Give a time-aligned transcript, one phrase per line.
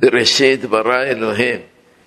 [0.00, 1.60] בראשית ברא אלוהים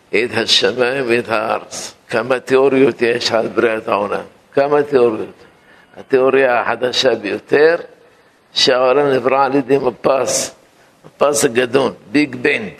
[0.09, 1.93] את השמיים ואת הארץ.
[2.09, 4.23] כמה תיאוריות יש על בריאת העולם?
[4.53, 5.45] כמה תיאוריות?
[5.97, 7.75] התיאוריה החדשה ביותר,
[8.53, 10.55] שהעולם נברא על ידי מפץ,
[11.05, 12.71] מפץ הגדול, big bang.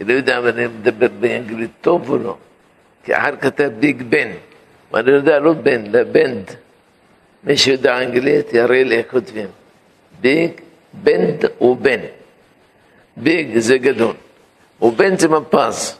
[0.00, 2.36] אני לא יודע אם אני מדבר באנגלית טוב או לא,
[3.04, 4.28] כי אחר כתב big ben,
[4.92, 6.50] ואני יודע לא בן, אלא bang.
[7.44, 9.48] מי שיודע אנגלית יראה לי איך כותבים.
[10.20, 10.50] ביג,
[10.92, 12.00] בנד ובן.
[13.17, 14.15] ביג זה גדול,
[14.81, 15.97] ובן זה מפז.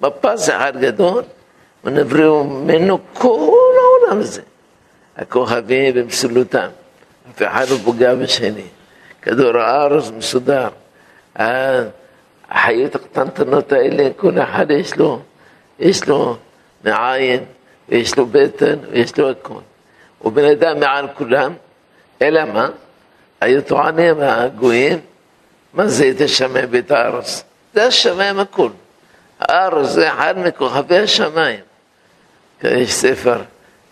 [0.00, 1.22] מפז זה אחד גדול,
[1.84, 4.42] ונבראו ממנו כל העולם הזה.
[5.16, 6.68] הכוכבים במסלותם,
[7.30, 8.66] אף אחד לא פוגע בשני.
[9.22, 10.68] כדור הארץ מסודר.
[12.50, 15.20] החיות הקטנטנות האלה, כל אחד יש לו,
[15.78, 16.36] יש לו
[16.84, 17.44] מעין,
[17.88, 19.60] ויש לו בטן, ויש לו הכל.
[20.18, 21.52] הוא בן אדם מעל כולם,
[22.22, 22.68] אלא מה?
[23.40, 24.98] היו טוענים הגויים,
[25.74, 27.44] מה זה את השמיים ואת הארץ?
[27.74, 28.72] זה השמיים הכול.
[29.40, 31.60] הארץ זה אחד מכוכבי השמיים.
[32.62, 33.42] יש ספר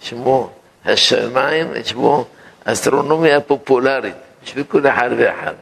[0.00, 0.50] שמו
[0.84, 2.25] השמיים, שמו
[2.64, 4.14] אסטרונומיה פופולרית,
[4.45, 5.55] בשביל כל אחד ואחד,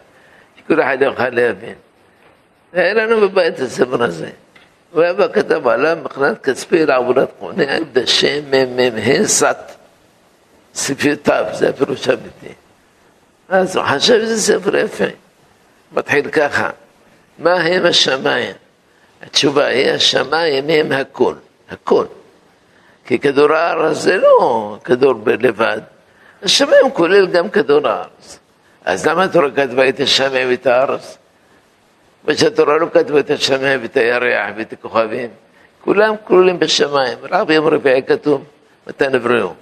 [0.59, 1.75] שכל אחד יוכל להבין.
[2.73, 4.31] היה לנו בבית את הספר הזה.
[4.93, 9.73] הוא היה כתב עליו מבחינת כספי לעבודת קונה, בשם מ"מ סת,
[10.75, 12.55] ספר תו, זה הפירוש האמיתי.
[13.49, 15.05] אז הוא חשב שזה ספר יפה.
[15.92, 16.70] מתחיל ככה,
[17.38, 18.56] מה הם השמיים?
[19.22, 21.34] התשובה היא, השמיים הם הכל,
[21.70, 22.06] הכל.
[23.06, 25.82] כי כדור הארץ זה לא כדור לבד,
[26.44, 28.40] השמיים כולל גם כדור הארץ.
[28.86, 31.18] אז למה התורה כתבה את השמיים ואת הארץ?
[32.26, 35.30] ושהתורה לא כתבה את השמיים ואת הירח ואת הכוכבים,
[35.82, 38.44] כולם כלולים בשמיים, רק ביום רביעי כתוב,
[38.88, 39.54] מתי נבראו.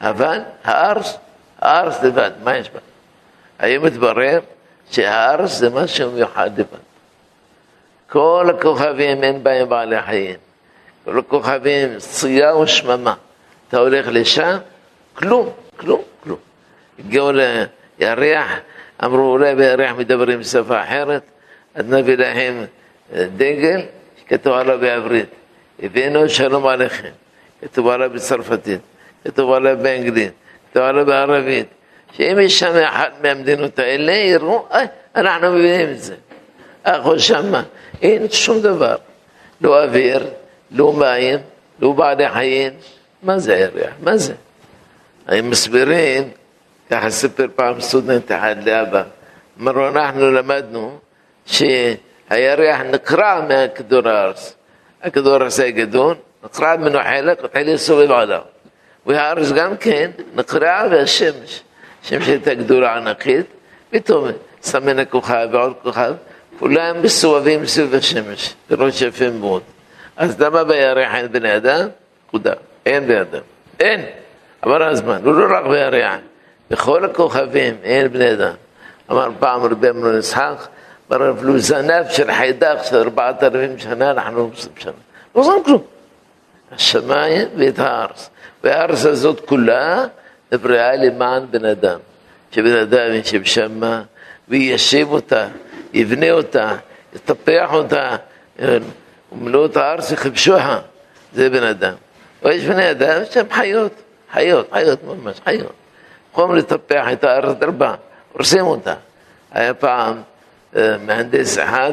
[0.00, 1.16] אבל הארץ,
[1.58, 2.78] הארץ לבד, מה יש בה?
[3.58, 4.40] היום מתברר
[4.90, 6.78] שהארץ זה משהו מיוחד לבד.
[8.10, 10.36] כל הכוכבים אין בהם בעלי חיים.
[11.04, 13.14] כל הכוכבים צויה ושממה.
[13.68, 14.56] אתה הולך לשם,
[15.14, 16.38] כלום, כלום, כלום.
[16.98, 17.30] הגיעו
[17.98, 18.50] לירח,
[19.04, 21.22] אמרו אולי בירח מדברים בשפה אחרת,
[21.74, 22.64] אז נביא להם
[23.12, 23.80] דגל
[24.20, 25.28] שכתוב עליו בעברית.
[25.82, 27.10] הבאנו שלום עליכם.
[27.62, 28.80] כתוב עליו בצרפתית,
[29.24, 30.32] כתוב עליו באנגלית,
[30.70, 31.66] כתוב עליו בערבית.
[32.15, 36.15] שאם יש שם אחת מהמדינות האלה, יראו, אה, אנחנו מבינים את זה.
[36.85, 37.63] אנחנו שמה,
[38.01, 38.95] אין שום דבר.
[39.61, 40.27] לא אוויר,
[40.71, 41.39] לא מים,
[41.79, 42.73] לא בעלי חיים.
[43.23, 43.93] מה זה הירח?
[43.99, 44.33] מה זה?
[45.27, 46.29] הם מסבירים,
[46.91, 49.03] ככה סיפר פעם סטודנט אחד לאבא,
[49.59, 50.99] אמרו, אנחנו למדנו
[51.45, 54.55] שהירח נקרע מהכדור הארץ.
[55.03, 58.41] הכדור הארץ היה גדול, נקרע ממנו חלק, התחיל לסובב עליו.
[59.05, 61.61] והארץ גם כן נקרעה והשמש.
[62.06, 63.46] השמש הייתה גדולה ענקית,
[63.90, 64.28] פתאום
[64.62, 66.14] סמן הכוכב ועוד כוכב,
[66.58, 69.62] כולם מסובבים סביב השמש, לראות יפה מאוד.
[70.16, 71.88] אז למה בירח אין בני אדם?
[72.28, 72.52] נקודה.
[72.86, 73.40] אין בני אדם.
[73.80, 74.04] אין.
[74.62, 76.14] עבר הזמן, הוא לא רק בירח.
[76.70, 78.54] בכל הכוכבים אין בני אדם.
[79.10, 80.66] אמר פעם רבי אמנון יצחק,
[81.12, 84.92] אמר אפילו זנב של חיידק של ארבעת אלפים שנה, אנחנו לא עושים שנה.
[85.34, 85.82] לא עושים כלום.
[86.72, 88.30] השמיים ואת הארץ.
[88.64, 90.06] והארץ הזאת כולה
[90.52, 91.98] נבראה למען בן אדם.
[92.50, 94.02] שבן אדם ישב שמה
[94.48, 95.48] ויישב אותה,
[95.92, 96.76] יבנה אותה,
[97.14, 98.16] יטפח אותה,
[99.32, 100.80] ומלוא את הארץ יכבשוה,
[101.32, 101.94] זה בן אדם.
[102.42, 103.92] ויש בני אדם שהם חיות,
[104.32, 105.72] חיות, חיות ממש, חיות.
[106.32, 107.94] יכולים לטפח את הארץ דרבה,
[108.32, 108.94] הורסים אותה.
[109.52, 110.22] היה פעם
[110.76, 111.92] מהנדס אחד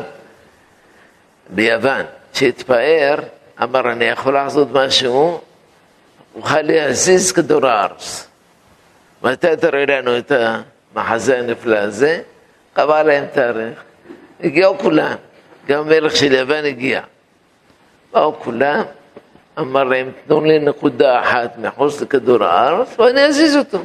[1.49, 3.15] ביוון שהתפאר,
[3.63, 5.41] אמר אני יכול לעשות משהו,
[6.35, 8.27] אוכל להזיז כדור הארץ.
[9.23, 10.31] מתי תראה לנו את
[10.95, 12.21] המחזה הנפלא הזה?
[12.73, 13.83] קבע להם תאריך.
[14.43, 15.15] הגיעו כולם,
[15.67, 17.01] גם המלך של יוון הגיע.
[18.13, 18.83] באו כולם,
[19.59, 23.79] אמר להם, תנו לי נקודה אחת מחוץ לכדור הארץ ואני אזיז אותו.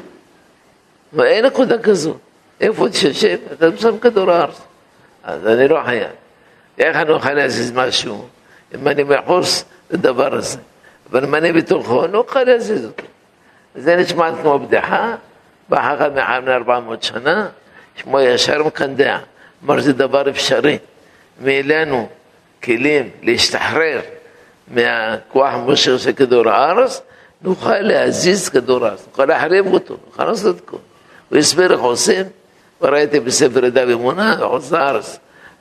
[1.13, 2.15] ואין נקודה כזו.
[2.61, 3.39] איפה תשב?
[3.53, 4.61] אתה שם כדור הארץ.
[5.25, 6.11] אז אני לא חייב.
[6.79, 8.29] איך אני אוכל להזיז משהו
[8.75, 10.59] אם אני מחוץ לדבר הזה?
[11.11, 13.05] אבל אם אני בתוכו, אני לא אוכל להזיז אותו.
[13.75, 15.15] זה נשמע כמו בדיחה,
[15.69, 17.49] בא חכם לפני 400 שנה,
[17.97, 19.19] שמו ישר מקנדע,
[19.65, 20.79] אמר זה דבר אפשרי.
[21.41, 22.09] מאלינו
[22.63, 24.01] כלים להשתחרר
[24.69, 27.03] מהכוח המושך של כדור הארץ,
[27.43, 30.77] נוכל להזיז כדור הארץ, נוכל להחריב אותו, נוכל לעשות את כל.
[31.29, 32.27] הוא הסביר איך עושים,
[32.81, 35.19] וראיתי בספר ידע ואמונה, בחוץ לארץ,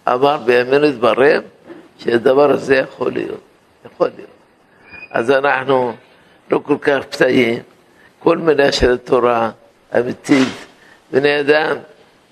[0.08, 1.42] אמר בימינו התברר
[2.00, 3.42] שהדבר הזה יכול להיות,
[3.86, 4.30] יכול להיות.
[5.12, 5.94] אז אנחנו
[6.52, 7.60] לא כל כך פתאים,
[8.20, 9.52] כל מילה של התורה
[9.99, 10.49] אמיתית,
[11.13, 11.77] בני אדם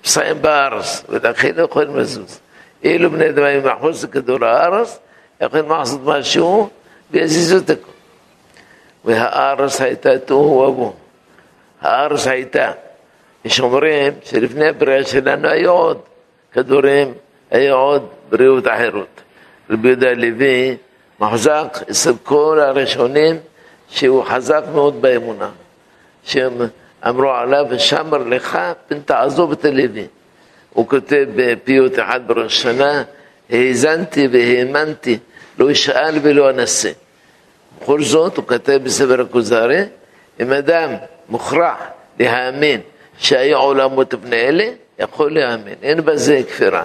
[0.05, 2.39] מסיים בארץ, ולכן לא יכולים לזוז.
[2.83, 4.99] אילו בני אדם היו מחוץ לכדור הארץ,
[5.41, 6.69] יכולים לעשות משהו
[7.11, 7.91] ויזיזו את הכל.
[9.05, 10.93] והארץ הייתה תוהו ובוהו.
[11.81, 12.71] הארץ הייתה.
[13.45, 15.99] יש אומרים שלפני הבריאה שלנו היו עוד
[16.51, 17.13] כדורים,
[17.51, 19.21] היו עוד בריאות אחרות.
[19.69, 20.77] רבי יהודה הלוי
[21.19, 23.35] מחזק אצל כל הראשונים
[23.89, 25.49] שהוא חזק מאוד באמונה.
[26.23, 26.61] שהם
[27.07, 30.07] אמרו עליו, ושמר לך פן תעזוב את הלוי.
[30.73, 33.03] הוא כותב בפיוט אחד בראש שנה,
[33.49, 35.17] האזנתי והאמנתי,
[35.59, 36.91] לא אשאל ולא אנסה.
[37.81, 39.83] בכל זאת, הוא כותב בספר הכוזרי,
[40.39, 40.89] אם אדם
[41.29, 41.77] מוכרח
[42.19, 42.81] להאמין
[43.17, 44.65] שהיו עולמות לפני אלה,
[44.99, 45.75] יכול להאמין.
[45.83, 46.83] אין בזה כפירה,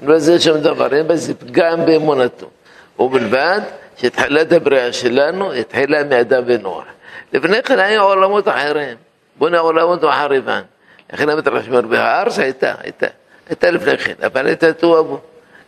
[0.00, 2.50] אין בזה שום דבר, אין בזה פגם באמונתו.
[2.98, 3.60] ובלבד
[3.96, 6.84] שתחילת הבריאה שלנו התחילה מאדם ונוח.
[7.32, 8.96] לפני כן היו עולמות אחרים,
[9.35, 10.65] Bona ulah untuk harifan.
[11.11, 11.83] Akhirnya بها.
[11.85, 13.13] bihar saya tak, tak.
[13.51, 15.19] التالف افان أفليت توابو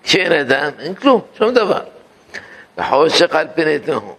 [0.05, 1.21] شئنا دام انكلو.
[1.37, 1.51] شو
[2.77, 4.15] بحوش حوش قلبينته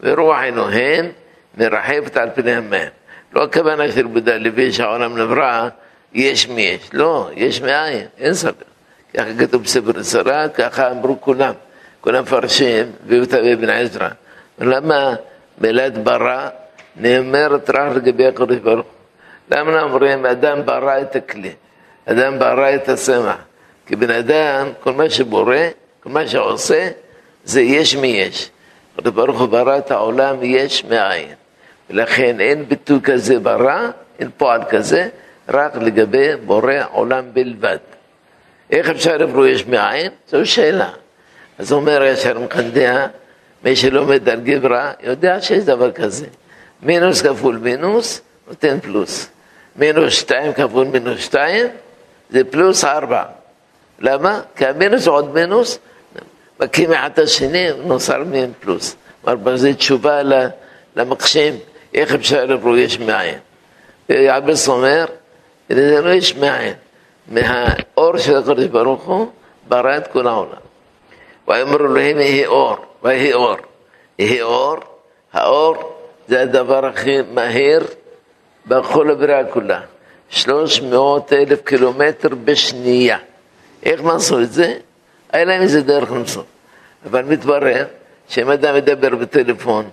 [0.00, 1.12] بروح نهين
[1.54, 2.90] من رحيفة البنهم
[3.32, 5.72] لو كبان أكثر بدا اللي فيه شعورا من امرأة
[6.14, 8.66] يشميش لو يشمي مياين انصبر
[9.14, 11.56] كأخ كتب سبر السراء كاخا أمرو كلام.
[12.02, 14.12] كلام فرشين بيوتا بن عزرا.
[14.58, 15.18] لما
[15.58, 16.52] ميلاد برا
[16.96, 19.58] נאמרת רק לגבי הקדוש ברוך הוא?
[19.58, 21.52] למה אומרים אדם ברא את הכלי,
[22.06, 23.36] אדם ברא את הצמח?
[23.86, 25.56] כי בן אדם, כל מה שבורא,
[26.00, 26.88] כל מה שעושה,
[27.44, 28.50] זה יש מי יש.
[28.94, 31.28] הקדוש ברוך הוא ברא את העולם יש מאין.
[31.90, 33.88] ולכן אין ביטוי כזה ברא,
[34.18, 35.08] אין פועל כזה,
[35.48, 37.78] רק לגבי בורא עולם בלבד.
[38.70, 40.10] איך אפשר לברוא יש מאין?
[40.28, 40.90] זו שאלה.
[41.58, 43.06] אז אומר ישר מקנדיה,
[43.64, 46.26] מי שלומד על גברה, יודע שיש דבר כזה.
[46.83, 49.29] מינוס כפול מינוס נותן פלוס.
[49.75, 51.67] מינוס שתיים כפול מינוס שתיים
[52.29, 53.23] זה פלוס ארבע.
[53.99, 54.41] למה?
[54.55, 55.79] כי המינוס עוד מינוס,
[56.59, 58.95] מקים אחד את השני, נוצר מהם פלוס.
[59.21, 60.21] כלומר, זו תשובה
[60.95, 61.57] למקשים,
[61.93, 63.37] איך אפשר לברוא יש מאין.
[64.09, 65.05] יעבס אומר,
[65.69, 66.73] זה לא יש מאין.
[67.27, 69.27] מהאור של הקדוש ברוך הוא
[69.67, 70.61] ברא את כל העולם.
[71.47, 73.55] ויאמר אלוהים יהי אור, ויהי אור.
[74.19, 74.77] יהי אור,
[75.33, 75.95] האור
[76.28, 77.86] זה הדבר הכי מהיר
[78.66, 79.80] בכל הבריאה כולה.
[80.28, 83.18] שלוש מאות אלף קילומטר בשנייה.
[83.82, 84.74] איך נעשו את זה?
[85.32, 86.46] היה להם איזה דרך לנסות.
[87.06, 87.84] אבל מתברר
[88.28, 89.84] שאם אדם מדבר בטלפון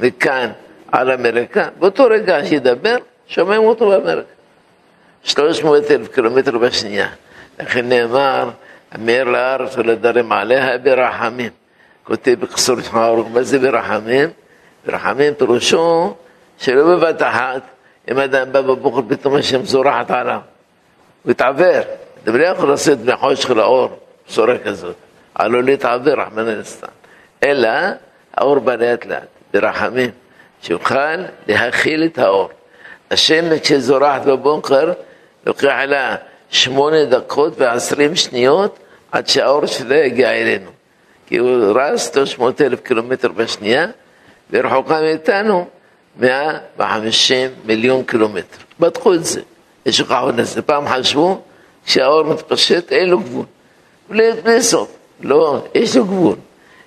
[0.00, 0.50] מכאן
[0.92, 2.96] על אמריקה, באותו רגע שידבר,
[3.28, 4.28] שומעים אותו באמריקה.
[5.22, 7.08] שלוש מאות אלף קילומטר בשנייה.
[7.60, 8.50] לכן נאמר,
[8.92, 11.50] המאיר לארץ ולדרים עליה ברחמים.
[12.04, 14.28] כותב בקסור שמערוך, מה זה ברחמים?
[14.86, 16.14] ברחמים פירושו
[16.58, 17.62] שלא בבת אחת,
[18.10, 20.40] אם אדם בא בבוקר פתאום השם זורחת עליו,
[21.22, 21.82] הוא התעוור.
[22.22, 23.88] אתה לא יכול לעשות מחושך לאור
[24.28, 24.96] בשורה כזאת,
[25.34, 26.88] עלול להתעוור, רחמנא ליצלן.
[27.42, 27.68] אלא
[28.34, 30.10] האור בא לאט לאט, ברחמים,
[30.62, 31.16] שיוכל
[31.48, 32.50] להכיל את האור.
[33.10, 34.92] השמש שזורחת בבוקר,
[35.46, 36.16] לוקח לה
[36.50, 38.78] שמונה דקות ועשרים שניות
[39.12, 40.70] עד שהאור שלה יגיע אלינו.
[41.26, 43.86] כי הוא רץ 300 אלף קילומטר בשנייה,
[44.51, 45.67] ורחוקה מאיתנו
[46.19, 48.57] 150 מיליון קילומטר.
[48.79, 49.41] בדקו את זה,
[49.85, 50.61] יש לך עוד לזה.
[50.61, 51.41] פעם חשבו
[51.85, 53.45] כשהאור מתפשט אין לו גבול.
[54.09, 54.91] בלי, בלי סוף.
[55.21, 56.35] לא, יש לו גבול.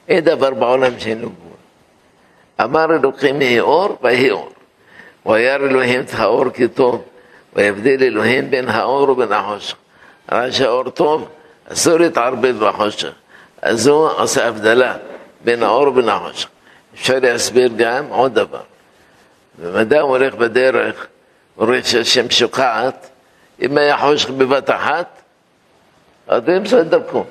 [0.08, 1.56] אין דבר בעולם שאין לו גבול.
[2.60, 4.52] אמר אלוקים יהי אור ויהי אור.
[5.26, 7.02] וירא אלוהים את האור כטוב,
[7.56, 9.76] ויבדיל אלוהים בין האור ובין החושך.
[10.32, 11.28] ראה שהאור טוב,
[11.72, 13.12] אסור להתערבב בחושך.
[13.62, 14.96] אז הוא עושה הבדלה
[15.44, 16.48] בין האור ובין החושך.
[16.93, 18.61] אפשר להסביר גם עוד דבר.
[19.63, 21.07] אם אדם הולך בדרך,
[21.55, 23.09] הוא רואה שהשם שוקעת,
[23.61, 25.21] אם היה חושך בבת אחת,
[26.27, 27.23] אז הוא ימצא את דרכו.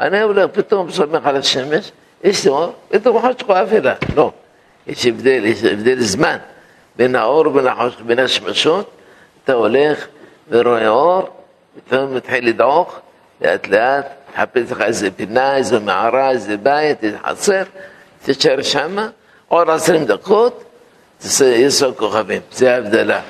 [0.00, 1.92] אני הולך פתאום, סומך על השמש,
[2.24, 3.94] יש אור, פתאום חושך הוא אפלה.
[4.16, 4.32] לא,
[4.86, 6.36] יש הבדל, יש הבדל זמן
[6.96, 8.90] בין האור ובין החושך, בין השמשות,
[9.44, 10.06] אתה הולך
[10.48, 11.28] ורואה אור,
[11.76, 12.98] פתאום מתחיל לדעוך,
[13.40, 17.62] לאט לאט, תחפש לך איזה פינה, איזה מערה, איזה בית, איזה חצר,
[18.25, 19.09] תישאר שמה,
[19.47, 20.63] עוד עשרים דקות,
[21.41, 23.21] יש עוד כוכבים, זה ההבדלה.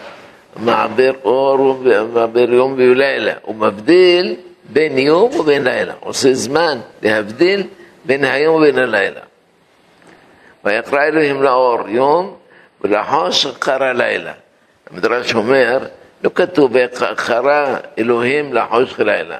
[0.55, 4.35] מעבר אור ומעבר יום ולילה, הוא מבדיל
[4.69, 7.63] בין יום ובין לילה, עושה זמן להבדיל
[8.05, 9.21] בין היום ובין הלילה.
[10.65, 12.35] ויקרא אלוהים לאור יום
[12.81, 14.33] ולחושך קרא לילה.
[14.91, 15.79] המדרש אומר,
[16.23, 19.37] לא כתוב וקרא אלוהים לחושך לילה,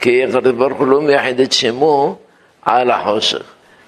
[0.00, 2.16] כי הקדוש ברוך הוא לא מייחד את שמו
[2.62, 3.42] על החושך,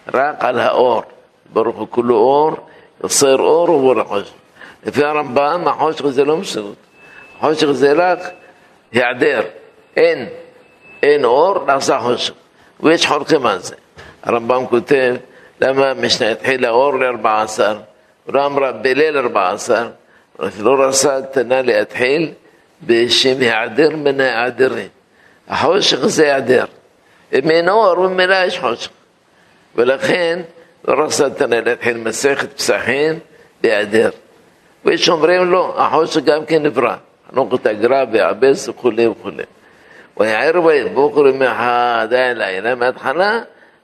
[0.10, 1.06] راق لها أور
[1.54, 2.60] بروح كله أور
[3.04, 4.24] يصير أور وبروح
[4.92, 6.60] في رمبان ما حوش غزيلا مش
[7.42, 8.36] حوش غزلك
[8.94, 9.52] يعدير.
[9.98, 10.30] إن
[11.04, 12.32] إن أور نعصى حوش.
[12.80, 13.76] ويش حور كمان زي
[14.28, 15.20] رمبان كتب
[15.62, 17.82] لما مش نتحيل أور لأربعة عشر
[18.30, 19.92] رام رب ليل أربع عشر
[20.60, 22.34] لو رسال تنالي أتحيل
[22.82, 24.90] بشم يعدير من يعدير
[25.50, 26.68] حوش غزي يعدير.
[27.34, 28.90] من أور ومن لا يش حوش.
[29.76, 30.40] ולכן
[30.88, 33.19] לא רצה תנא להתחיל מסכת פסחים
[33.62, 34.11] בהיעדר.
[34.85, 36.97] ויש אומרים לו, החושך גם כן נברא.
[37.31, 39.43] חנוכת הגרא ועבס וכולי וכולי.
[40.17, 43.40] ויער בבוקר יום אחד היה לילה מההתחלה,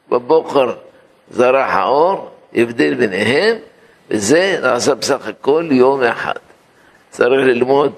[0.09, 0.73] בבוקר
[1.31, 3.57] זרח האור, הבדל ביניהם,
[4.11, 6.33] וזה נעשה בסך הכל יום אחד.
[7.11, 7.93] צריך ללמוד,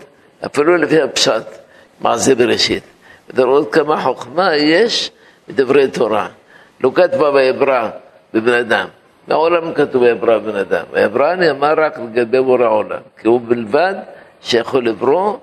[0.46, 1.44] אפילו לפי הפשט,
[2.00, 2.82] מעשה בראשית.
[3.34, 5.10] ולראות כמה חוכמה יש
[5.48, 6.28] בדברי תורה.
[6.83, 7.89] לא כתבה ויברא
[8.33, 8.87] בבן אדם.
[9.27, 10.83] מעולם כתוב ויברא בן אדם.
[10.91, 13.95] ויברא נאמר רק לגבי בורא עולם, כי הוא בלבד
[14.41, 15.37] שיכול לברוא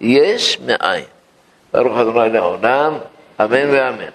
[0.00, 1.04] יש מאין.
[1.72, 2.94] ברוך ה' לעולם,
[3.40, 4.12] אמן ואמן.